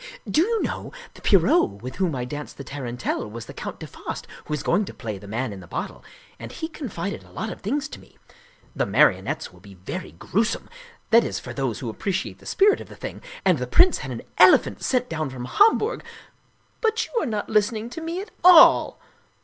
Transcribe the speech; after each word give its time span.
"Do 0.37 0.41
you 0.41 0.63
know, 0.63 0.91
the 1.13 1.21
Pierrot 1.21 1.83
with 1.83 1.97
whom 1.97 2.15
I 2.15 2.25
danced 2.25 2.57
the 2.57 2.63
taran 2.63 2.97
telle 2.97 3.29
was 3.29 3.45
the 3.45 3.53
Count 3.53 3.79
de 3.79 3.85
Faast, 3.85 4.25
who 4.45 4.53
is 4.55 4.63
going 4.63 4.83
to 4.85 4.95
play 4.95 5.19
The 5.19 5.27
Man 5.27 5.53
in 5.53 5.59
the 5.59 5.67
Bottle; 5.67 6.03
and 6.39 6.51
he 6.51 6.69
confided 6.69 7.23
a 7.23 7.29
lot 7.29 7.51
of 7.51 7.61
things 7.61 7.87
to 7.89 7.99
me: 7.99 8.17
the 8.75 8.87
marionettes 8.87 9.53
will 9.53 9.59
be 9.59 9.75
very 9.75 10.13
grewsome 10.13 10.71
that 11.11 11.23
is, 11.23 11.37
for 11.37 11.53
those 11.53 11.81
who 11.81 11.89
appreciate 11.91 12.39
the 12.39 12.47
spirit 12.47 12.81
of 12.81 12.89
the 12.89 12.95
thing 12.95 13.21
and 13.45 13.59
the 13.59 13.67
prince 13.67 13.99
had 13.99 14.09
an 14.09 14.23
elephant 14.39 14.81
sent 14.83 15.07
down 15.07 15.29
from 15.29 15.45
Hamburg 15.45 16.03
but 16.81 17.05
you 17.05 17.11
are 17.21 17.27
not 17.27 17.47
listening 17.47 17.87
to 17.91 18.01
me 18.01 18.21
at 18.23 18.31
all 18.43 18.99